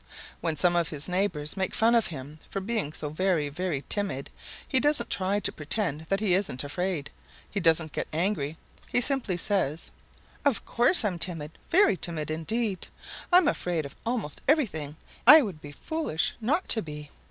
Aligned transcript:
When 0.39 0.57
some 0.57 0.75
of 0.75 0.89
his 0.89 1.07
neighbors 1.07 1.55
make 1.55 1.75
fun 1.75 1.93
of 1.93 2.07
him 2.07 2.39
for 2.49 2.59
being 2.59 2.91
so 2.91 3.09
very, 3.11 3.49
very 3.49 3.83
timid 3.87 4.31
he 4.67 4.79
doesn't 4.79 5.11
try 5.11 5.39
to 5.39 5.51
pretend 5.51 6.07
that 6.09 6.19
he 6.19 6.33
isn't 6.33 6.63
afraid. 6.63 7.11
He 7.51 7.59
doesn't 7.59 7.91
get 7.91 8.07
angry. 8.11 8.57
He 8.91 8.99
simply 8.99 9.37
says: 9.37 9.91
"Of 10.43 10.65
course 10.65 11.05
I'm 11.05 11.19
timid, 11.19 11.51
very 11.69 11.97
timid 11.97 12.31
indeed. 12.31 12.87
I'm 13.31 13.47
afraid 13.47 13.85
of 13.85 13.95
almost 14.03 14.41
everything. 14.47 14.95
I 15.27 15.43
would 15.43 15.61
be 15.61 15.71
foolish 15.71 16.33
not 16.41 16.67
to 16.69 16.81
be. 16.81 17.11